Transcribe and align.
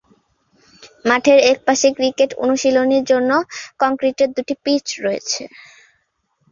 মাঠের 1.05 1.39
এক 1.51 1.57
পাশে 1.67 1.87
ক্রিকেট 1.97 2.31
অনুশীলনের 2.43 3.03
জন্য 3.11 3.31
কংক্রিটের 3.81 4.29
দুটি 4.35 4.53
পিচ 4.63 4.85
রয়েছে। 4.99 5.41